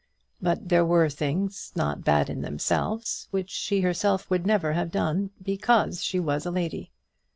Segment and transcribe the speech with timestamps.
[0.41, 5.29] But there were things, not bad in themselves, which she herself would never have done,
[5.39, 6.91] because she was a lady.